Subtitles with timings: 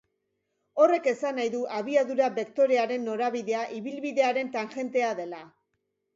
[0.85, 5.45] Horrek esan nahi du abiadura bektorearen norabidea ibilbidearen tangentea dela.